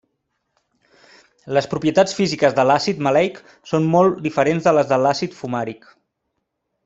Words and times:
Les 1.57 1.67
propietats 1.73 2.17
físiques 2.19 2.55
de 2.59 2.65
l'àcid 2.69 3.03
maleic 3.09 3.37
són 3.73 3.87
molt 3.97 4.19
diferents 4.29 4.67
de 4.69 4.73
les 4.79 4.89
de 4.95 4.99
l'àcid 5.03 5.37
fumàric. 5.43 5.89